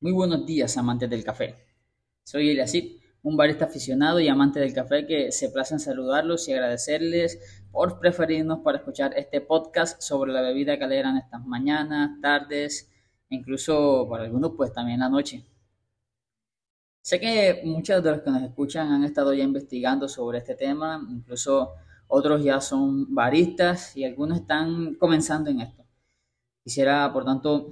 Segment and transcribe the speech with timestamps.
[0.00, 1.56] Muy buenos días, amantes del café.
[2.22, 6.52] Soy Eliasip, un barista aficionado y amante del café que se place en saludarlos y
[6.52, 12.88] agradecerles por preferirnos para escuchar este podcast sobre la bebida que alegran estas mañanas, tardes,
[13.28, 15.44] incluso para algunos pues también la noche.
[17.02, 21.04] Sé que muchos de los que nos escuchan han estado ya investigando sobre este tema,
[21.10, 21.72] incluso
[22.06, 25.84] otros ya son baristas y algunos están comenzando en esto.
[26.62, 27.70] Quisiera, por tanto,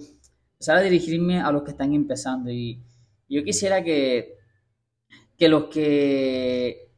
[0.57, 2.51] empezar a dirigirme a los que están empezando.
[2.51, 2.83] Y
[3.29, 4.37] yo quisiera que,
[5.37, 6.93] que los que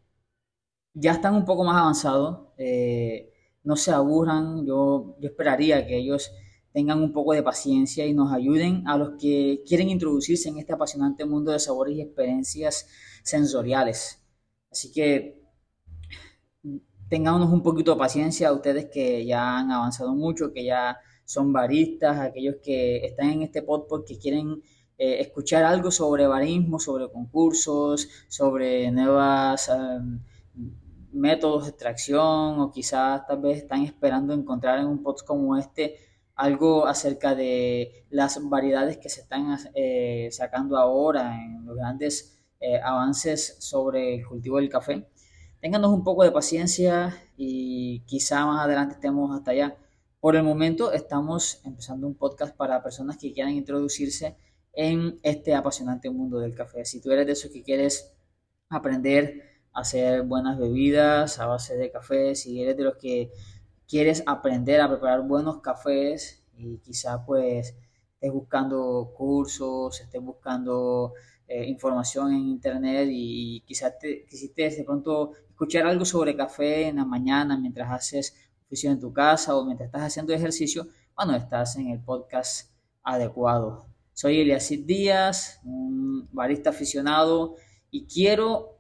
[0.95, 3.33] ya están un poco más avanzados eh,
[3.65, 4.65] no se aburran.
[4.65, 6.31] Yo, yo esperaría que ellos
[6.73, 10.73] tengan un poco de paciencia y nos ayuden a los que quieren introducirse en este
[10.73, 12.87] apasionante mundo de sabores y experiencias
[13.25, 14.23] sensoriales.
[14.71, 15.43] Así que
[17.09, 21.53] tengámonos un poquito de paciencia a ustedes que ya han avanzado mucho, que ya son
[21.53, 24.63] baristas, aquellos que están en este podcast que quieren
[24.97, 30.21] eh, escuchar algo sobre barismo, sobre concursos, sobre nuevas em,
[31.13, 35.97] métodos de extracción o quizás tal vez están esperando encontrar en un podcast como este
[36.35, 42.81] algo acerca de las variedades que se están eh, sacando ahora en los grandes eh,
[42.83, 45.07] avances sobre el cultivo del café.
[45.61, 49.77] Ténganos un poco de paciencia y quizá más adelante estemos hasta allá.
[50.21, 54.37] Por el momento estamos empezando un podcast para personas que quieran introducirse
[54.73, 56.85] en este apasionante mundo del café.
[56.85, 58.13] Si tú eres de esos que quieres
[58.69, 63.31] aprender a hacer buenas bebidas a base de café, si eres de los que
[63.87, 67.77] quieres aprender a preparar buenos cafés y quizá pues
[68.15, 71.15] estés buscando cursos, estés buscando
[71.47, 76.97] eh, información en internet y, quizás te, quisiste de pronto escuchar algo sobre café en
[76.97, 80.87] la mañana mientras haces en tu casa o mientras estás haciendo ejercicio,
[81.17, 82.71] bueno, estás en el podcast
[83.03, 83.87] adecuado.
[84.13, 87.57] Soy Eliasid Díaz, un barista aficionado
[87.91, 88.79] y quiero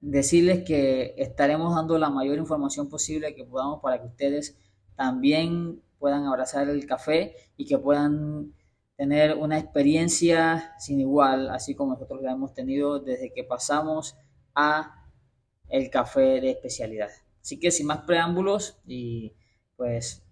[0.00, 4.58] decirles que estaremos dando la mayor información posible que podamos para que ustedes
[4.96, 8.54] también puedan abrazar el café y que puedan
[8.96, 14.16] tener una experiencia sin igual, así como nosotros la hemos tenido desde que pasamos
[14.54, 15.06] a
[15.68, 17.10] el café de especialidad.
[17.40, 19.34] Así que sin más preámbulos y
[19.76, 20.22] pues,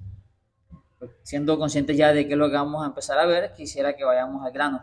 [1.23, 4.05] siendo conscientes ya de qué es lo que vamos a empezar a ver, quisiera que
[4.05, 4.83] vayamos al grano.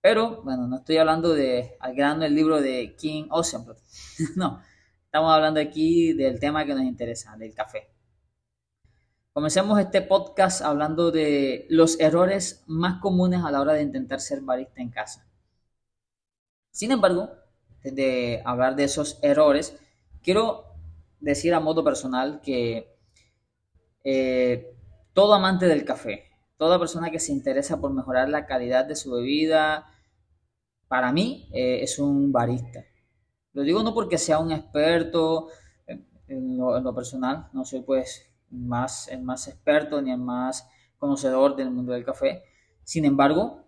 [0.00, 3.76] Pero bueno, no estoy hablando de al grano el libro de King Osenblad.
[4.36, 4.62] no,
[5.04, 7.88] estamos hablando aquí del tema que nos interesa, del café.
[9.32, 14.40] Comencemos este podcast hablando de los errores más comunes a la hora de intentar ser
[14.40, 15.28] barista en casa.
[16.72, 17.30] Sin embargo,
[17.82, 19.76] de hablar de esos errores,
[20.22, 20.67] quiero
[21.20, 22.96] decir a modo personal que
[24.04, 24.74] eh,
[25.12, 26.24] todo amante del café,
[26.56, 29.86] toda persona que se interesa por mejorar la calidad de su bebida,
[30.88, 32.84] para mí eh, es un barista.
[33.52, 35.48] Lo digo no porque sea un experto
[35.86, 40.68] en, lo, personal, no soy pues más, el más experto ni el más
[40.98, 42.42] conocedor del mundo del café.
[42.84, 43.64] Sin embargo,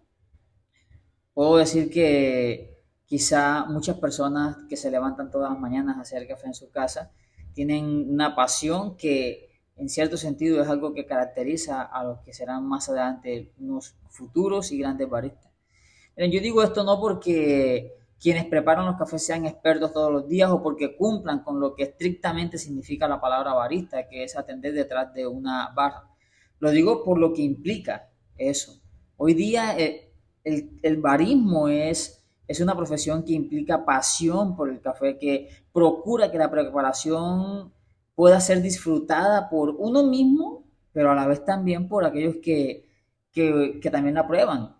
[1.34, 6.46] puedo decir que quizá muchas personas que se levantan todas las mañanas a hacer café
[6.46, 7.12] en su casa
[7.60, 12.66] tienen una pasión que en cierto sentido es algo que caracteriza a los que serán
[12.66, 15.52] más adelante unos futuros y grandes baristas.
[16.16, 20.62] yo digo esto no porque quienes preparan los cafés sean expertos todos los días o
[20.62, 25.26] porque cumplan con lo que estrictamente significa la palabra barista, que es atender detrás de
[25.26, 26.08] una barra.
[26.60, 28.80] Lo digo por lo que implica eso.
[29.18, 32.19] Hoy día eh, el, el barismo es
[32.50, 37.72] es una profesión que implica pasión por el café, que procura que la preparación
[38.16, 42.88] pueda ser disfrutada por uno mismo, pero a la vez también por aquellos que,
[43.92, 44.74] también la prueban.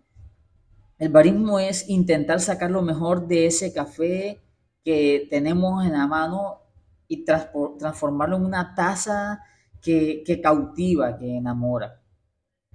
[0.98, 4.40] El barismo es intentar sacar lo mejor de ese café
[4.82, 6.62] que tenemos en la mano
[7.06, 9.44] y transformarlo en una taza
[9.80, 12.02] que, que cautiva, que enamora.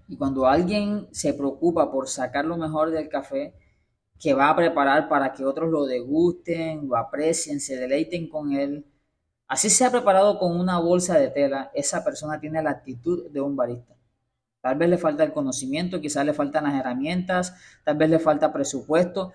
[0.08, 3.54] Y cuando alguien se preocupa por sacar lo mejor del café,
[4.20, 8.86] que va a preparar para que otros lo degusten, lo aprecien, se deleiten con él.
[9.48, 13.42] Así se ha preparado con una bolsa de tela, esa persona tiene la actitud de
[13.42, 13.96] un barista.
[14.62, 18.52] Tal vez le falta el conocimiento, quizás le faltan las herramientas, tal vez le falta
[18.52, 19.34] presupuesto,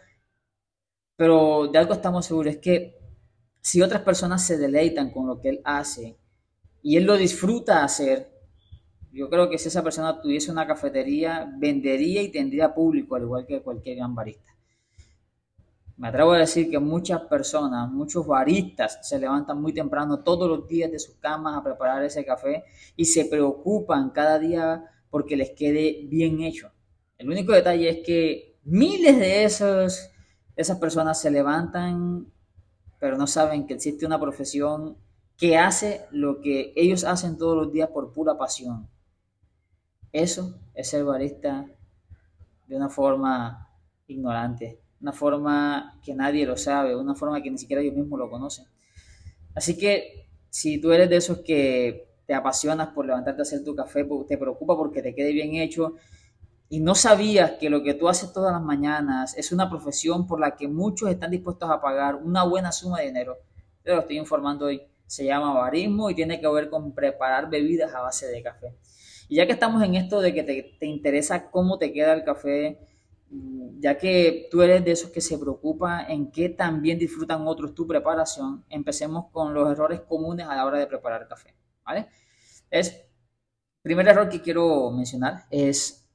[1.16, 2.98] pero de algo estamos seguros, es que
[3.60, 6.18] si otras personas se deleitan con lo que él hace
[6.82, 8.32] y él lo disfruta hacer,
[9.12, 13.46] yo creo que si esa persona tuviese una cafetería, vendería y tendría público, al igual
[13.46, 14.50] que cualquier gran barista.
[16.00, 20.66] Me atrevo a decir que muchas personas, muchos baristas se levantan muy temprano todos los
[20.66, 22.64] días de sus camas a preparar ese café
[22.96, 26.72] y se preocupan cada día porque les quede bien hecho.
[27.18, 30.10] El único detalle es que miles de esos,
[30.56, 32.32] esas personas se levantan,
[32.98, 34.96] pero no saben que existe una profesión
[35.36, 38.88] que hace lo que ellos hacen todos los días por pura pasión.
[40.12, 41.66] Eso es ser barista
[42.68, 43.68] de una forma
[44.06, 48.30] ignorante, una forma que nadie lo sabe, una forma que ni siquiera ellos mismos lo
[48.30, 48.66] conocen.
[49.54, 53.74] Así que si tú eres de esos que te apasionas por levantarte a hacer tu
[53.74, 55.94] café, te preocupa porque te quede bien hecho
[56.68, 60.38] y no sabías que lo que tú haces todas las mañanas es una profesión por
[60.38, 63.38] la que muchos están dispuestos a pagar una buena suma de dinero,
[63.82, 64.82] te lo estoy informando hoy.
[65.06, 68.76] Se llama barismo y tiene que ver con preparar bebidas a base de café.
[69.28, 72.22] Y ya que estamos en esto de que te, te interesa cómo te queda el
[72.22, 72.78] café,
[73.30, 77.86] ya que tú eres de esos que se preocupa en qué también disfrutan otros tu
[77.86, 81.54] preparación, empecemos con los errores comunes a la hora de preparar café,
[81.84, 82.08] ¿vale?
[82.70, 83.04] Es,
[83.82, 86.08] primer error que quiero mencionar es,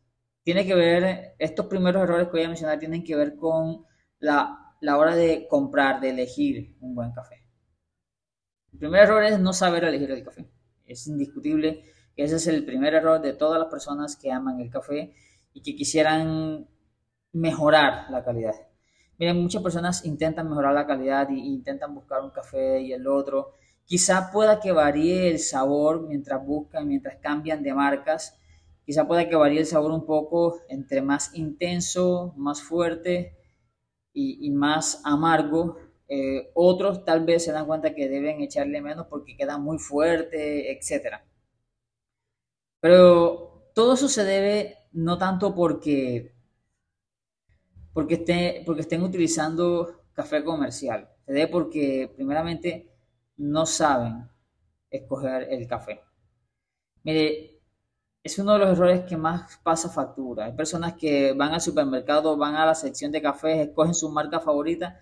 [0.44, 3.86] tiene que ver, estos primeros errores que voy a mencionar tienen que ver con
[4.20, 7.48] la, la hora de comprar, de elegir un buen café.
[8.74, 10.50] El primer error es no saber elegir el café.
[10.86, 11.84] Es indiscutible
[12.16, 15.14] que ese es el primer error de todas las personas que aman el café
[15.54, 16.68] y que quisieran
[17.36, 18.56] mejorar la calidad.
[19.18, 23.52] Miren, muchas personas intentan mejorar la calidad e intentan buscar un café y el otro.
[23.84, 28.40] Quizá pueda que varíe el sabor mientras buscan, mientras cambian de marcas.
[28.86, 33.38] Quizá pueda que varíe el sabor un poco entre más intenso, más fuerte
[34.14, 35.78] y, más amargo.
[36.08, 40.72] Eh, otros tal vez se dan cuenta que deben echarle menos porque queda muy fuerte,
[40.72, 41.18] etc.
[42.80, 46.35] Pero todo eso se debe no tanto porque
[47.96, 51.08] porque, esté, porque estén utilizando café comercial.
[51.26, 52.92] Se debe porque, primeramente,
[53.38, 54.30] no saben
[54.90, 56.02] escoger el café.
[57.04, 57.62] Mire,
[58.22, 60.44] es uno de los errores que más pasa factura.
[60.44, 64.42] Hay personas que van al supermercado, van a la sección de cafés, escogen su marca
[64.42, 65.00] favorita,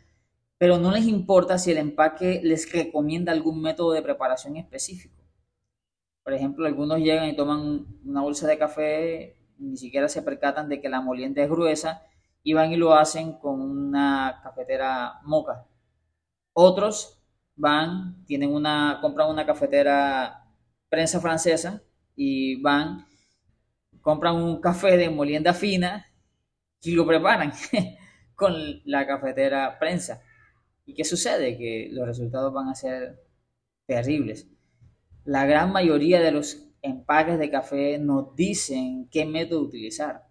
[0.59, 5.19] pero no les importa si el empaque les recomienda algún método de preparación específico.
[6.23, 10.79] Por ejemplo, algunos llegan y toman una bolsa de café, ni siquiera se percatan de
[10.79, 12.03] que la molienda es gruesa
[12.43, 15.65] y van y lo hacen con una cafetera moca.
[16.53, 17.23] Otros
[17.55, 20.45] van, tienen una, compran una cafetera
[20.89, 21.81] prensa francesa
[22.15, 23.05] y van,
[24.01, 26.05] compran un café de molienda fina
[26.81, 27.53] y lo preparan
[28.35, 28.53] con
[28.85, 30.21] la cafetera prensa.
[30.85, 31.57] ¿Y qué sucede?
[31.57, 33.23] Que los resultados van a ser
[33.85, 34.49] terribles.
[35.23, 40.27] La gran mayoría de los empaques de café nos dicen qué método utilizar.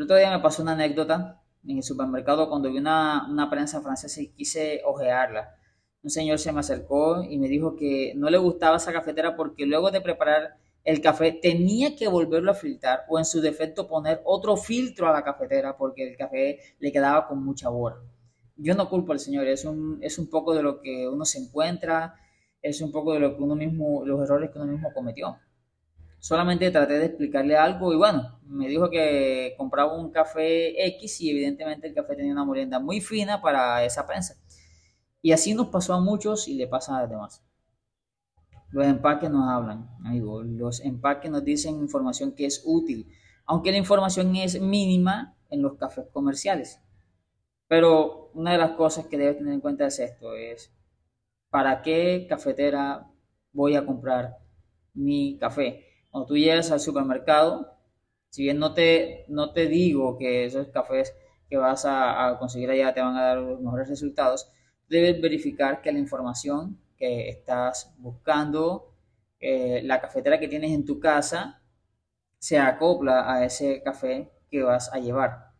[0.00, 4.22] El otro día me pasó una anécdota en el supermercado cuando vi una, prensa francesa
[4.22, 5.54] y quise ojearla.
[6.02, 9.66] Un señor se me acercó y me dijo que no le gustaba esa cafetera porque
[9.66, 14.22] luego de preparar el café tenía que volverlo a filtrar o en su defecto poner
[14.24, 17.96] otro filtro a la cafetera porque el café le quedaba con mucha bora.
[18.56, 21.40] Yo no culpo al señor, es un, es un poco de lo que uno se
[21.40, 22.14] encuentra,
[22.62, 25.36] es un poco de lo que uno mismo, los errores que uno mismo cometió
[26.20, 31.30] solamente traté de explicarle algo y bueno, me dijo que compraba un café X y
[31.30, 34.36] evidentemente el café tenía una molienda muy fina para esa prensa.
[35.22, 37.44] Y así nos pasó a muchos y le pasa a los demás.
[38.70, 40.46] Los empaques nos hablan, amigos.
[40.46, 43.08] Los empaques nos dicen información que es útil,
[43.44, 46.80] aunque la información es mínima en los cafés comerciales.
[47.66, 50.72] Pero una de las cosas que debes tener en cuenta es esto, es
[51.50, 53.10] ¿para qué cafetera
[53.52, 54.38] voy a comprar
[54.94, 55.89] mi café?
[56.10, 57.76] Cuando tú llegas al supermercado,
[58.28, 61.14] si bien no te, no te digo que esos cafés
[61.48, 64.50] que vas a, conseguir allá te van a dar los mejores resultados,
[64.88, 68.94] debes verificar que la información que estás buscando,
[69.40, 71.62] eh, la cafetera que tienes en tu casa,
[72.38, 75.52] se acopla a ese café que vas a llevar.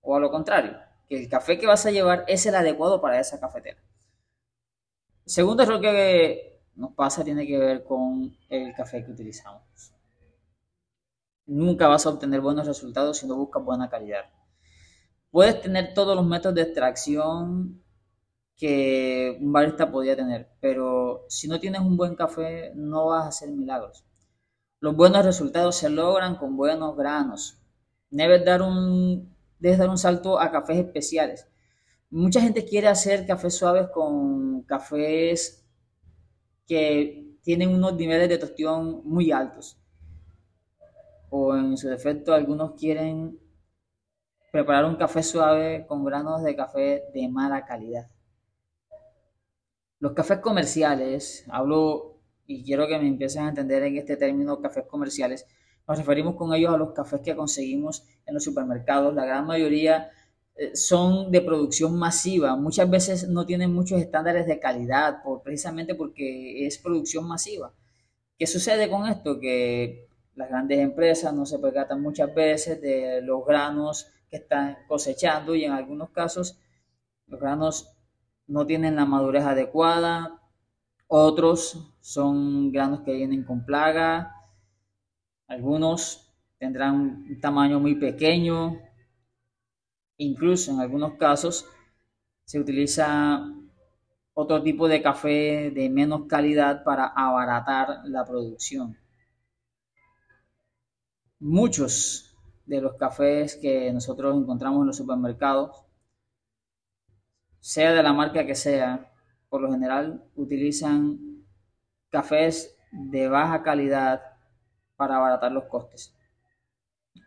[0.00, 0.78] O a lo contrario,
[1.08, 3.82] que el café que vas a llevar es el adecuado para esa cafetera.
[5.24, 9.62] Segundo error que nos pasa tiene que ver con el café que utilizamos.
[11.46, 14.24] Nunca vas a obtener buenos resultados si no buscas buena calidad.
[15.30, 17.82] Puedes tener todos los métodos de extracción
[18.56, 23.28] que un barista podría tener, pero si no tienes un buen café no vas a
[23.28, 24.04] hacer milagros.
[24.80, 27.58] Los buenos resultados se logran con buenos granos.
[28.10, 31.46] Debes dar un, debes dar un salto a cafés especiales.
[32.10, 35.59] Mucha gente quiere hacer cafés suaves con cafés
[36.70, 39.76] que tienen unos niveles de tostión muy altos.
[41.28, 43.40] O en su defecto, algunos quieren
[44.52, 48.08] preparar un café suave con granos de café de mala calidad.
[49.98, 54.84] Los cafés comerciales, hablo y quiero que me empiecen a entender en este término cafés
[54.86, 55.48] comerciales,
[55.88, 59.12] Nos referimos con ellos a los cafés que conseguimos en los supermercados.
[59.12, 60.12] La gran mayoría
[60.74, 62.56] son de producción masiva.
[62.56, 67.72] Muchas veces no tienen muchos estándares de calidad, por, precisamente porque es producción masiva.
[68.38, 69.38] ¿Qué sucede con esto?
[69.38, 75.54] Que las grandes empresas no se percatan muchas veces de los granos que están cosechando
[75.54, 76.58] y en algunos casos
[77.26, 77.92] los granos
[78.46, 80.40] no tienen la madurez adecuada,
[81.06, 84.34] otros son granos que vienen con plaga,
[85.46, 88.78] algunos tendrán un tamaño muy pequeño,
[90.20, 91.66] incluso en algunos casos
[92.44, 93.42] se utiliza
[94.34, 98.98] otro tipo de café de menos calidad para abaratar la producción.
[101.38, 102.36] Muchos
[102.66, 105.84] de los cafés que nosotros encontramos en los supermercados,
[107.58, 109.12] sea de la marca que sea,
[109.48, 111.44] por lo general utilizan
[112.10, 114.20] cafés de baja calidad
[114.96, 116.14] para abaratar los costes.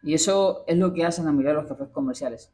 [0.03, 2.53] Y eso es lo que hacen la mayoría de los cafés comerciales.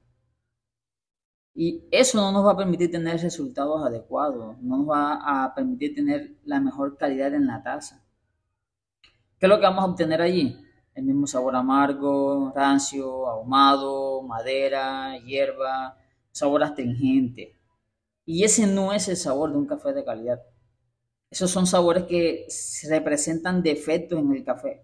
[1.62, 5.94] Y eso no nos va a permitir tener resultados adecuados, no nos va a permitir
[5.94, 8.02] tener la mejor calidad en la taza.
[9.38, 10.56] ¿Qué es lo que vamos a obtener allí?
[10.96, 15.98] El mismo sabor amargo, rancio, ahumado, madera, hierba,
[16.32, 17.60] sabor astringente.
[18.24, 20.42] Y ese no es el sabor de un café de calidad.
[21.30, 22.48] Esos son sabores que
[22.88, 24.82] representan defectos en el café.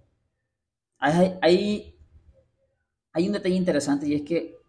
[0.97, 1.39] Hay,
[3.13, 4.64] hay, un detalle interesante y es que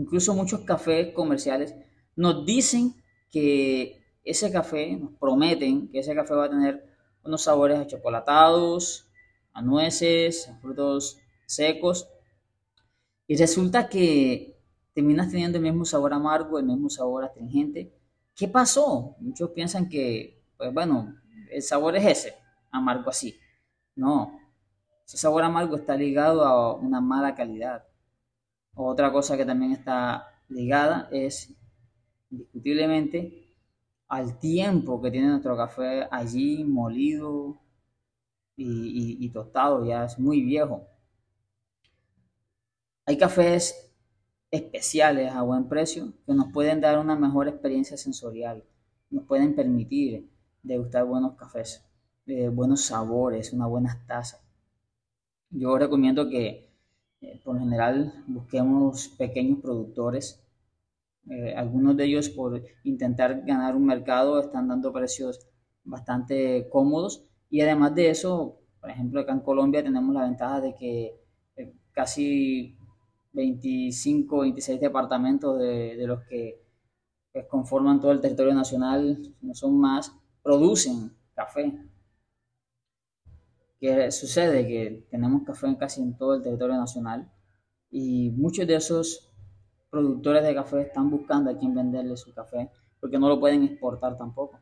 [0.00, 1.74] incluso muchos cafés comerciales
[2.16, 2.94] nos dicen
[3.30, 6.84] que ese café, nos prometen que ese café va a tener
[7.22, 9.06] unos sabores a chocolatados,
[9.52, 12.08] a nueces, a frutos secos.
[13.26, 14.58] Y resulta que
[14.94, 17.92] terminas teniendo el mismo sabor amargo, el mismo sabor astringente.
[18.34, 19.16] ¿Qué pasó?
[19.20, 21.14] Muchos piensan que, pues bueno,
[21.50, 22.34] el sabor es ese,
[22.70, 23.38] amargo así.
[23.94, 24.40] No,
[25.06, 27.84] ese sabor amargo está ligado a una mala calidad.
[28.82, 31.54] Otra cosa que también está ligada es
[32.30, 33.46] indiscutiblemente
[34.08, 37.60] al tiempo que tiene nuestro café allí molido
[38.56, 40.86] y, tostado, ya es muy viejo.
[43.04, 43.92] Hay cafés
[44.50, 48.64] especiales a buen precio que nos pueden dar una mejor experiencia sensorial,
[49.10, 50.30] nos pueden permitir
[50.62, 51.84] degustar buenos cafés,
[52.26, 54.42] eh, buenos sabores, unas buenas tazas.
[55.50, 56.69] Yo recomiendo que
[57.20, 60.42] eh, por general busquemos pequeños productores.
[61.28, 65.48] Eh, algunos de ellos por intentar ganar un mercado están dando precios
[65.84, 70.74] bastante cómodos y además de eso, por ejemplo, acá en Colombia tenemos la ventaja de
[70.74, 71.20] que
[71.56, 72.76] eh, casi
[73.32, 76.62] 25, 26 departamentos de, de los que
[77.32, 80.12] pues, conforman todo el territorio nacional, no son más,
[80.42, 81.72] producen café.
[83.80, 84.66] ¿Qué sucede?
[84.66, 87.32] Que tenemos café casi en todo el territorio nacional
[87.90, 89.32] y muchos de esos
[89.88, 92.70] productores de café están buscando a quién venderle su café
[93.00, 94.60] porque no lo pueden exportar tampoco.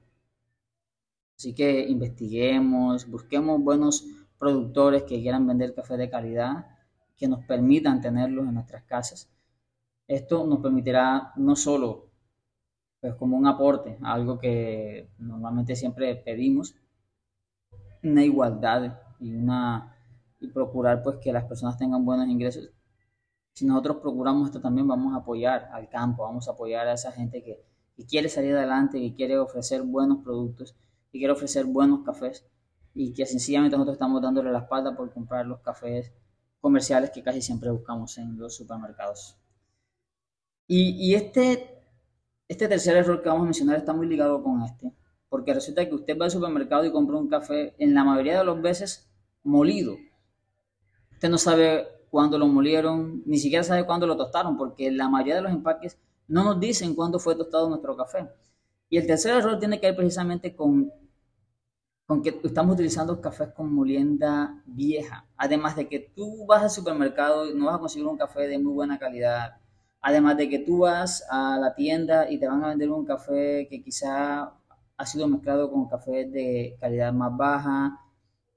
[1.36, 4.04] Así que investiguemos, busquemos buenos
[4.38, 6.66] productores que quieran vender café de calidad,
[7.16, 9.28] que nos permitan tenerlos en nuestras casas.
[10.06, 12.06] Esto nos permitirá no solo
[13.00, 16.76] pues, como un aporte, algo que normalmente siempre pedimos,
[18.04, 19.96] una igualdad y, una,
[20.40, 22.70] y procurar pues que las personas tengan buenos ingresos.
[23.52, 27.12] Si nosotros procuramos esto también vamos a apoyar al campo, vamos a apoyar a esa
[27.12, 27.64] gente que,
[27.96, 30.76] que quiere salir adelante, que quiere ofrecer buenos productos,
[31.10, 32.46] que quiere ofrecer buenos cafés
[32.94, 36.12] y que sencillamente nosotros estamos dándole la espalda por comprar los cafés
[36.60, 39.36] comerciales que casi siempre buscamos en los supermercados.
[40.66, 41.82] Y, y este,
[42.46, 44.92] este tercer error que vamos a mencionar está muy ligado con este
[45.28, 48.44] porque resulta que usted va al supermercado y compra un café en la mayoría de
[48.44, 49.07] las veces
[49.48, 49.96] molido.
[51.12, 55.36] Usted no sabe cuándo lo molieron, ni siquiera sabe cuándo lo tostaron, porque la mayoría
[55.36, 58.28] de los empaques no nos dicen cuándo fue tostado nuestro café.
[58.90, 60.92] Y el tercer error tiene que ver precisamente con,
[62.06, 65.26] con que estamos utilizando cafés con molienda vieja.
[65.36, 68.58] Además de que tú vas al supermercado y no vas a conseguir un café de
[68.58, 69.56] muy buena calidad.
[70.00, 73.66] Además de que tú vas a la tienda y te van a vender un café
[73.68, 74.52] que quizá
[74.96, 78.00] ha sido mezclado con cafés de calidad más baja,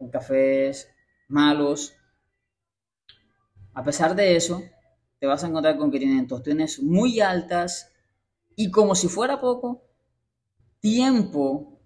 [0.02, 0.90] con cafés
[1.30, 1.94] malos.
[3.74, 4.64] A pesar de eso,
[5.20, 7.94] te vas a encontrar con que tienen tostones muy altas
[8.56, 9.88] y como si fuera poco,
[10.80, 11.80] tiempo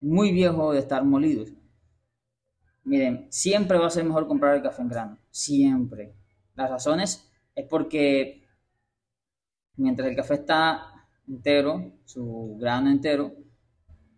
[0.00, 1.54] muy viejo de estar molidos.
[2.84, 6.14] Miren, siempre va a ser mejor comprar el café en grano, siempre.
[6.54, 8.46] Las razones es porque
[9.76, 13.34] mientras el café está entero, su grano entero,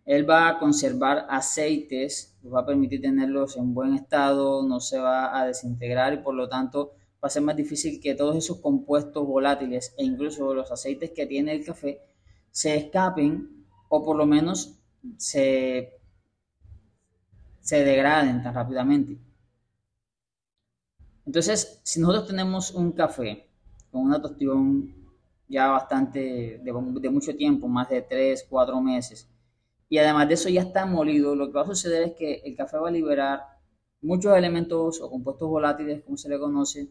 [0.09, 5.38] Él va a conservar aceites, va a permitir tenerlos en buen estado, no se va
[5.38, 9.27] a desintegrar y por lo tanto va a ser más difícil que todos esos compuestos
[9.27, 12.00] volátiles e incluso los aceites que tiene el café
[12.50, 14.79] se escapen o por lo menos
[15.19, 16.00] se,
[17.61, 19.19] se degraden tan rápidamente.
[21.27, 23.47] Entonces, si nosotros tenemos un café
[23.93, 24.95] con una tostión
[25.49, 29.29] ya bastante, de, mucho tiempo, más de 3, 4 meses,
[29.88, 32.57] y además de eso ya está molido, lo que va a suceder es que el
[32.57, 33.42] café va a liberar
[34.00, 36.90] muchos elementos o compuestos volátiles, como se le conoce,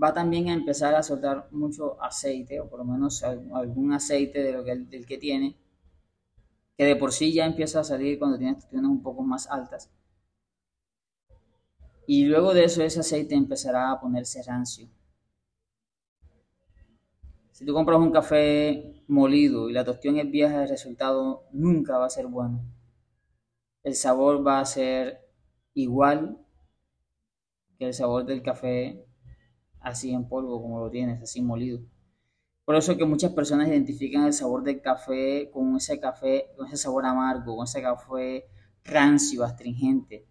[0.00, 4.52] va también a empezar a soltar mucho aceite, o por lo menos algún aceite de
[4.52, 5.56] lo que, del que tiene,
[6.76, 9.90] que de por sí ya empieza a salir cuando tiene tostiones un poco más altas.
[12.06, 14.88] Y luego de eso ese aceite empezará a ponerse rancio.
[17.52, 22.06] Si tú compras un café molido y la tostión es vieja, el resultado nunca va
[22.06, 22.64] a ser bueno.
[23.82, 25.28] El sabor va a ser
[25.74, 26.38] igual
[27.78, 29.04] que el sabor del café
[29.80, 31.80] así en polvo como lo tienes, así molido.
[32.64, 36.76] Por eso que muchas personas identifican el sabor del café con ese café, con ese
[36.78, 38.46] sabor amargo, con ese café
[38.84, 40.26] rancio, astringente.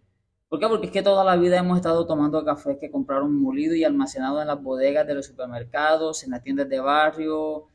[0.51, 0.67] ¿Por qué?
[0.67, 4.41] Porque es que toda la vida hemos estado tomando café que compraron molido y almacenado
[4.41, 7.69] en las bodegas de los supermercados, en las tiendas de barrio,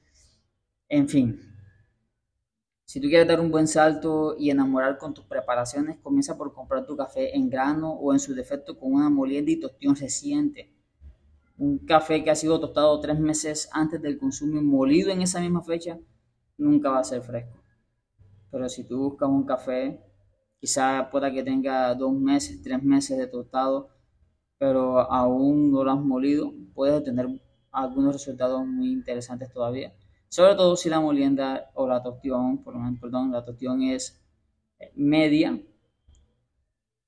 [0.86, 1.40] en fin.
[2.84, 6.84] Si tú quieres dar un buen salto y enamorar con tus preparaciones, comienza por comprar
[6.84, 10.70] tu café en grano o en su defecto con una molienda y tostión reciente.
[11.56, 15.40] Un café que ha sido tostado tres meses antes del consumo y molido en esa
[15.40, 15.98] misma fecha,
[16.58, 17.56] nunca va a ser fresco.
[18.50, 20.05] Pero si tú buscas un café
[20.60, 23.90] Quizá pueda que tenga dos meses, tres meses de tostado,
[24.58, 27.28] pero aún no lo has molido, puedes obtener
[27.70, 29.94] algunos resultados muy interesantes todavía.
[30.28, 34.20] Sobre todo si la molienda o la tostión, por lo menos, perdón, la tostión es
[34.94, 35.60] media,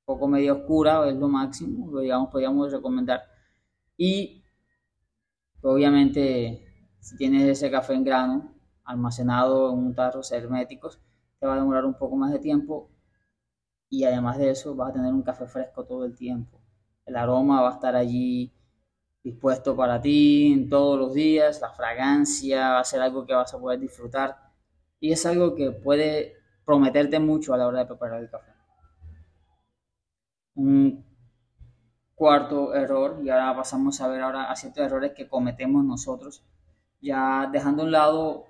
[0.04, 3.22] poco media oscura, es lo máximo, lo digamos, podríamos recomendar.
[3.96, 4.44] Y
[5.62, 6.64] obviamente,
[7.00, 11.00] si tienes ese café en grano, almacenado en un tarros herméticos,
[11.38, 12.90] te va a demorar un poco más de tiempo
[13.90, 16.60] y además de eso vas a tener un café fresco todo el tiempo.
[17.06, 18.52] El aroma va a estar allí
[19.22, 23.58] dispuesto para ti todos los días, la fragancia va a ser algo que vas a
[23.58, 24.36] poder disfrutar
[25.00, 28.52] y es algo que puede prometerte mucho a la hora de preparar el café.
[30.54, 31.04] Un
[32.14, 36.44] cuarto error, y ahora pasamos a ver ahora a ciertos errores que cometemos nosotros,
[37.00, 38.44] ya dejando a un lado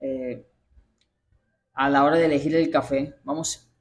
[0.00, 0.50] eh,
[1.74, 3.71] a la hora de elegir el café, vamos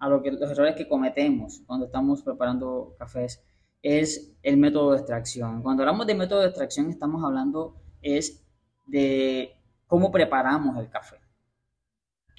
[0.00, 3.44] a lo que, los errores que cometemos cuando estamos preparando cafés
[3.82, 5.62] es el método de extracción.
[5.62, 8.42] Cuando hablamos de método de extracción estamos hablando es
[8.86, 11.16] de cómo preparamos el café.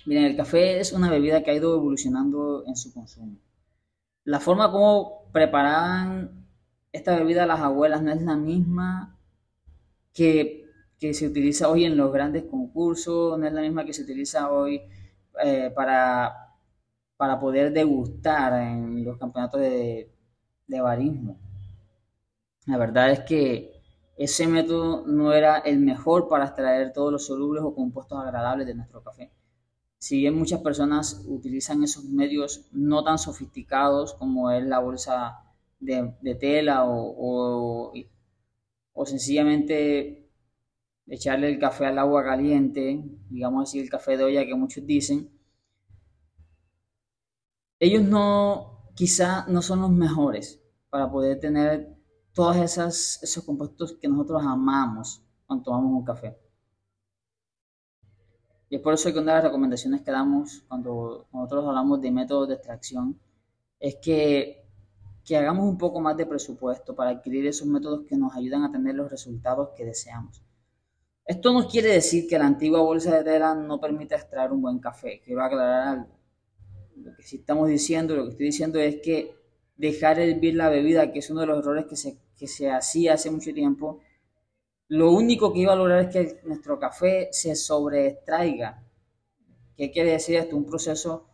[0.06, 3.38] Miren, el café es una bebida que ha ido evolucionando en su consumo.
[4.24, 6.47] La forma como preparaban
[6.91, 9.19] esta bebida las abuelas no es la misma
[10.13, 10.65] que,
[11.00, 14.52] que se utiliza hoy en los grandes concursos, no es la misma que se utiliza
[14.52, 14.82] hoy
[15.43, 16.40] eh, para
[17.22, 20.12] para poder degustar en los campeonatos de,
[20.66, 21.38] de barismo.
[22.66, 23.80] La verdad es que
[24.18, 28.74] ese método no era el mejor para extraer todos los solubles o compuestos agradables de
[28.74, 29.32] nuestro café.
[30.00, 35.44] Si bien muchas personas utilizan esos medios no tan sofisticados como es la bolsa
[35.80, 37.94] de, tela o,
[38.94, 40.28] o, sencillamente
[41.06, 45.30] echarle el café al agua caliente, digamos así el café de olla que muchos dicen,
[47.82, 51.98] ellos no, quizá no son los mejores para poder tener
[52.32, 56.38] todos esas, esos compuestos que nosotros amamos cuando tomamos un café.
[58.70, 62.12] Y es por eso que una de las recomendaciones que damos cuando nosotros hablamos de
[62.12, 63.20] métodos de extracción
[63.80, 64.63] es que,
[65.26, 68.72] que hagamos un poco más de presupuesto para adquirir esos métodos que nos ayudan a
[68.72, 70.44] tener los resultados que deseamos.
[71.26, 74.78] Esto no quiere decir que la antigua bolsa de tela no permita extraer un buen
[74.78, 75.20] café.
[75.26, 76.21] Quiero aclarar algo
[77.12, 79.36] lo que estamos diciendo, lo que estoy diciendo es que
[79.76, 83.13] dejar hervir la bebida, que es uno de los errores que se, que se hacía
[83.13, 84.02] hace mucho tiempo,
[84.88, 88.84] lo único que iba a lograr es que nuestro café se sobreextraiga.
[89.78, 90.58] ¿Qué quiere decir esto?
[90.58, 91.28] Un proceso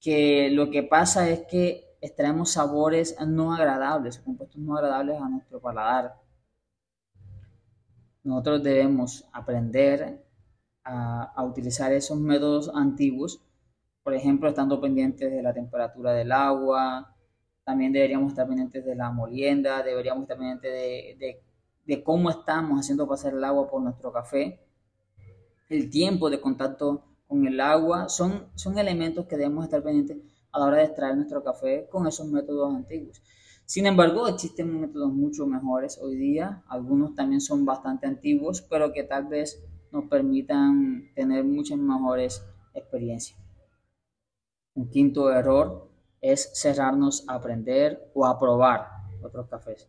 [0.00, 5.60] que lo que pasa es que extraemos sabores no agradables, compuestos no agradables a nuestro
[5.60, 6.20] paladar.
[8.22, 10.24] Nosotros debemos aprender
[10.84, 13.45] a utilizar esos métodos antiguos
[14.06, 17.12] por ejemplo, estando pendientes de la temperatura del agua,
[17.64, 21.18] también deberíamos estar pendientes de la molienda, deberíamos estar pendientes
[21.84, 24.60] de, cómo estamos haciendo pasar el agua por nuestro café,
[25.68, 30.18] el tiempo de contacto con el agua, son, son elementos que debemos estar pendientes
[30.52, 33.20] a la hora de extraer nuestro café con esos métodos antiguos.
[33.64, 39.02] Sin embargo, existen métodos mucho mejores hoy día, algunos también son bastante antiguos, pero que
[39.02, 43.45] tal vez nos permitan tener muchas mejores experiencias.
[44.76, 48.88] Un quinto error es cerrarnos a aprender o a probar
[49.22, 49.88] otros cafés.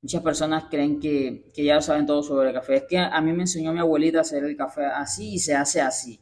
[0.00, 2.76] Muchas personas creen que, que ya saben todo sobre el café.
[2.76, 5.56] Es que a mí me enseñó mi abuelita a hacer el café así y se
[5.56, 6.20] hace así.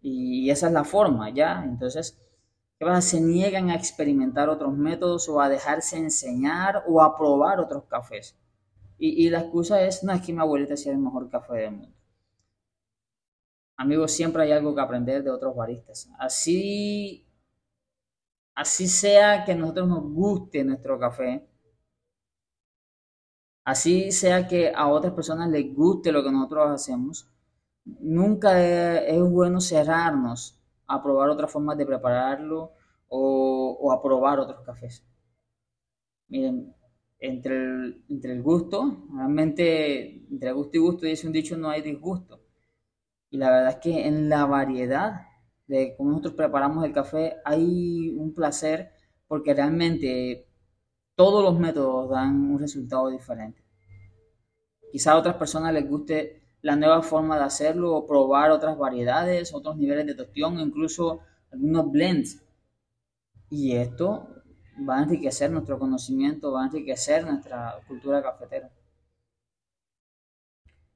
[0.00, 1.64] Y esa es la forma, ¿ya?
[1.64, 2.20] Entonces,
[2.78, 3.00] ¿qué pasa?
[3.00, 8.36] Se niegan a experimentar otros métodos o a dejarse enseñar o a probar otros cafés.
[8.98, 11.72] Y, y la excusa es, no, es que mi abuelita hacía el mejor café del
[11.72, 11.96] mundo.
[13.76, 16.08] Amigos, siempre hay algo que aprender de otros baristas.
[16.18, 17.23] Así,
[18.54, 21.46] así sea que a nosotros nos guste nuestro café,
[23.64, 27.28] así sea que a otras personas les guste lo que nosotros hacemos,
[27.84, 32.72] nunca es, bueno cerrarnos a probar otras formas de prepararlo
[33.08, 35.04] o, a probar otros cafés.
[36.28, 36.74] Miren,
[37.18, 41.82] entre el, entre el gusto, realmente entre gusto y gusto dice un dicho no hay
[41.82, 42.40] disgusto.
[43.30, 45.26] Y la verdad es que en la variedad
[45.66, 48.92] de cómo nosotros preparamos el café hay un placer
[49.26, 50.46] porque realmente
[51.14, 53.64] todos los métodos dan un resultado diferente.
[54.92, 59.52] Quizá a otras personas les guste la nueva forma de hacerlo o probar otras variedades,
[59.54, 61.20] otros niveles de tostión, incluso
[61.52, 62.42] algunos blends.
[63.50, 64.28] Y esto
[64.88, 68.70] va a enriquecer nuestro conocimiento, va a enriquecer nuestra cultura cafetera.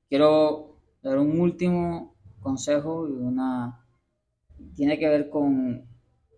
[0.09, 3.85] Quiero dar un último consejo y una
[4.79, 5.89] tiene que ver con,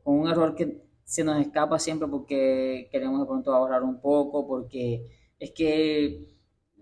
[0.05, 5.35] un error que se nos escapa siempre porque queremos de pronto ahorrar un poco, porque
[5.39, 6.27] es que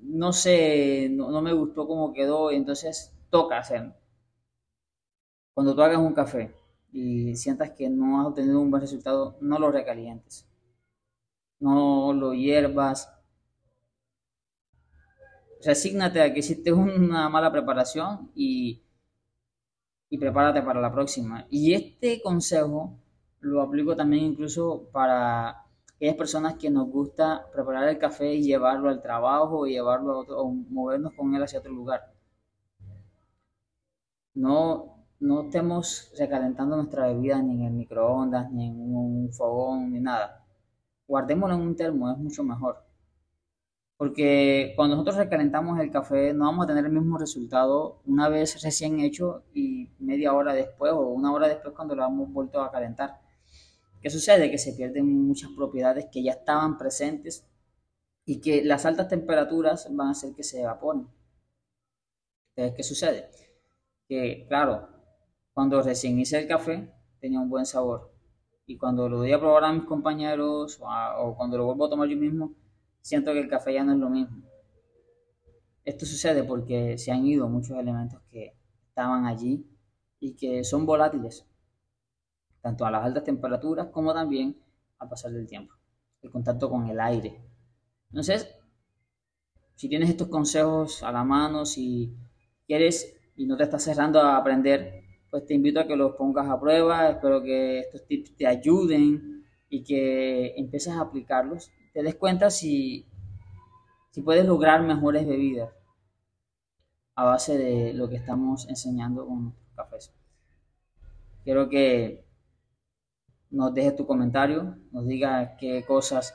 [0.01, 3.97] no sé, no, me gustó cómo quedó y entonces toca hacerlo.
[5.53, 6.55] Cuando tú hagas un café
[6.93, 10.49] y sientas que no has obtenido un buen resultado, no lo recalientes.
[11.59, 13.13] No lo hierbas.
[15.65, 18.85] Resígnate a que hiciste una mala preparación y
[20.11, 21.47] y prepárate para la próxima.
[21.51, 22.99] Y este consejo
[23.41, 25.65] lo aplico también incluso para
[25.97, 30.39] aquellas personas que nos gusta preparar el café y llevarlo al trabajo llevarlo a otro,
[30.41, 32.13] o movernos con él hacia otro lugar.
[34.35, 40.01] No, no estemos recalentando nuestra bebida ni en el microondas, ni en un fogón, ni
[40.01, 40.45] nada.
[41.07, 42.88] Guardémoslo en un termo, es mucho mejor.
[43.99, 48.63] Porque cuando nosotros recalentamos el café no vamos a tener el mismo resultado una vez
[48.63, 52.71] recién hecho y media hora después o una hora después cuando lo hemos vuelto a
[52.71, 53.21] calentar.
[54.01, 54.53] ¿Qué sucede?
[54.53, 57.45] Que se pierden muchas propiedades que ya estaban presentes
[58.25, 61.09] y que las altas temperaturas van a hacer que se evaporen.
[62.55, 63.31] Entonces, ¿qué sucede?
[64.07, 64.91] Que, claro,
[65.53, 68.13] cuando recién hice el café tenía un buen sabor
[68.65, 72.09] y cuando lo doy a probar a mis compañeros o cuando lo vuelvo a tomar
[72.09, 72.55] yo mismo,
[73.09, 74.43] siento que el café ya no es lo mismo.
[75.83, 78.55] Esto sucede porque se han ido muchos elementos que
[78.87, 79.67] estaban allí
[80.21, 81.47] y que son volátiles,
[82.61, 84.61] tanto a las altas temperaturas como también
[84.99, 85.73] al pasar del tiempo,
[86.21, 87.41] el contacto con el aire.
[88.11, 88.55] Entonces,
[89.75, 92.15] si tienes estos consejos a la mano, si
[92.67, 96.47] quieres y no te estás cerrando a aprender, pues te invito a que los pongas
[96.51, 97.09] a prueba.
[97.09, 103.07] Espero que estos tips te ayuden y que empieces a aplicarlos te des cuenta si,
[104.11, 105.71] si puedes lograr mejores bebidas
[107.15, 110.13] a base de lo que estamos enseñando con cafés.
[111.43, 112.25] Quiero que
[113.51, 116.35] nos dejes tu comentario, nos digas qué cosas,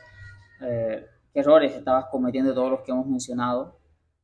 [0.61, 3.79] eh, qué errores estabas cometiendo todos los que hemos mencionado.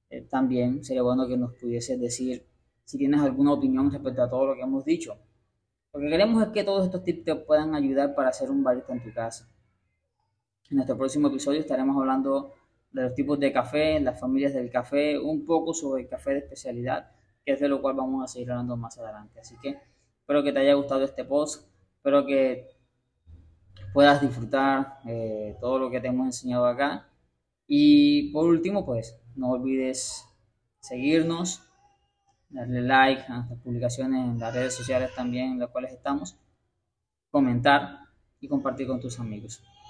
[0.09, 2.45] Eh, también sería bueno que nos pudieses decir
[2.83, 5.15] si tienes alguna opinión respecto a todo lo que hemos dicho.
[5.93, 8.93] Lo que queremos es que todos estos tips te puedan ayudar para hacer un barista
[8.93, 9.47] en tu casa.
[10.69, 12.53] En nuestro próximo episodio estaremos hablando
[12.91, 16.39] de los tipos de café, las familias del café, un poco sobre el café de
[16.39, 17.09] especialidad,
[17.43, 19.39] que es de lo cual vamos a seguir hablando más adelante.
[19.39, 19.79] Así que
[20.19, 22.67] espero que te haya gustado este post, espero que
[23.95, 27.09] puedas disfrutar eh, todo lo que te hemos enseñado acá.
[27.65, 30.23] Y por último, pues no olvides
[30.81, 31.63] seguirnos,
[32.49, 36.37] darle like a nuestras publicaciones en las redes sociales también en las cuales estamos,
[37.31, 38.01] comentar
[38.39, 39.63] y compartir con tus amigos.